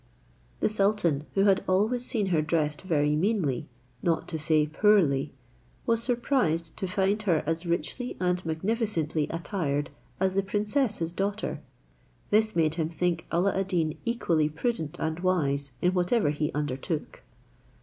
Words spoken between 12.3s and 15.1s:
This made him think Alla ad Deen equally prudent